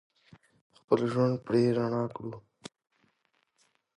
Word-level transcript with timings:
خپل 0.77 0.99
ژوند 1.11 1.35
پرې 1.45 1.61
رڼا 1.77 2.03
کړو. 2.15 2.33